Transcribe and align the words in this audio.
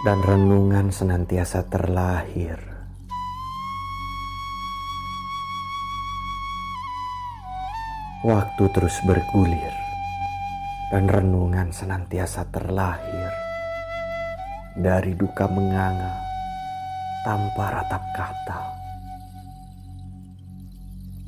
dan 0.00 0.24
renungan 0.24 0.88
senantiasa 0.88 1.68
terlahir. 1.68 2.56
Waktu 8.24 8.64
terus 8.72 8.96
bergulir 9.04 9.76
dan 10.88 11.04
renungan 11.04 11.68
senantiasa 11.72 12.48
terlahir 12.48 13.28
dari 14.72 15.12
duka 15.12 15.44
menganga 15.52 16.16
tanpa 17.20 17.80
ratap 17.80 18.00
kata. 18.16 18.60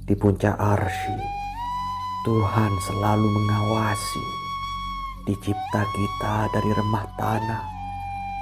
Di 0.08 0.16
puncak 0.16 0.56
arsy, 0.56 1.20
Tuhan 2.24 2.72
selalu 2.88 3.28
mengawasi 3.36 4.26
dicipta 5.28 5.84
kita 5.92 6.48
dari 6.56 6.70
remah 6.72 7.06
tanah 7.20 7.81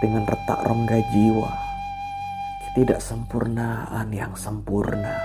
dengan 0.00 0.24
retak 0.24 0.64
rongga 0.64 0.96
jiwa, 1.12 1.52
ketidaksempurnaan 2.64 4.08
yang 4.08 4.32
sempurna. 4.32 5.20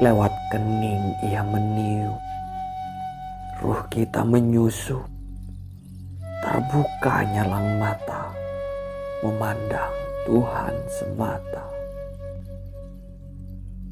Lewat 0.00 0.32
kening 0.48 1.12
ia 1.28 1.44
meniup, 1.44 2.20
ruh 3.60 3.84
kita 3.92 4.24
menyusup, 4.24 5.04
terbuka 6.40 7.24
nyalang 7.36 7.76
mata, 7.76 8.32
memandang 9.20 9.94
Tuhan 10.24 10.74
semata. 10.88 11.64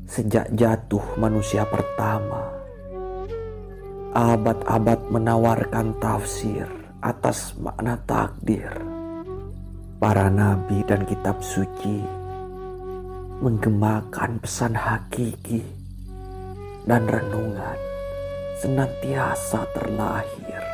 Sejak 0.08 0.48
jatuh 0.56 1.04
manusia 1.20 1.68
pertama, 1.68 2.52
abad-abad 4.16 5.00
menawarkan 5.12 5.96
tafsir 6.00 6.83
atas 7.04 7.52
makna 7.60 8.00
takdir. 8.08 8.72
Para 10.00 10.32
nabi 10.32 10.80
dan 10.88 11.04
kitab 11.04 11.44
suci 11.44 12.00
menggemakan 13.44 14.40
pesan 14.40 14.72
hakiki 14.72 15.60
dan 16.88 17.04
renungan 17.04 17.76
senantiasa 18.64 19.68
terlahir. 19.76 20.64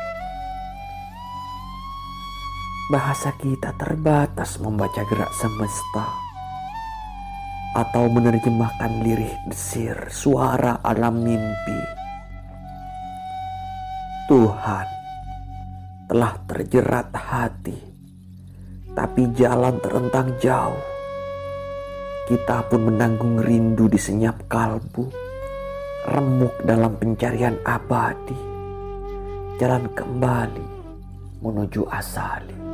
Bahasa 2.91 3.35
kita 3.35 3.75
terbatas 3.75 4.55
membaca 4.59 5.03
gerak 5.07 5.31
semesta 5.35 6.07
atau 7.75 8.07
menerjemahkan 8.11 9.03
lirih 9.03 9.35
desir 9.47 9.95
suara 10.11 10.79
alam 10.83 11.23
mimpi. 11.23 11.79
Tuhan 14.27 15.00
telah 16.11 16.35
terjerat 16.43 17.07
hati, 17.15 17.79
tapi 18.91 19.31
jalan 19.31 19.79
terentang 19.79 20.35
jauh. 20.43 20.83
Kita 22.27 22.67
pun 22.67 22.91
menanggung 22.91 23.39
rindu 23.39 23.87
di 23.87 23.95
senyap 23.95 24.43
kalbu, 24.51 25.07
remuk 26.11 26.51
dalam 26.67 26.99
pencarian 26.99 27.55
abadi, 27.63 28.35
jalan 29.55 29.87
kembali 29.95 30.67
menuju 31.39 31.87
asali. 31.87 32.70